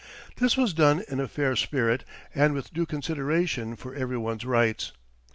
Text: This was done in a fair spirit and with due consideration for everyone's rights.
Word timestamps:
This 0.37 0.57
was 0.57 0.73
done 0.73 1.03
in 1.09 1.19
a 1.19 1.27
fair 1.27 1.55
spirit 1.55 2.03
and 2.33 2.55
with 2.55 2.73
due 2.73 2.87
consideration 2.87 3.75
for 3.75 3.93
everyone's 3.93 4.45
rights. 4.45 4.93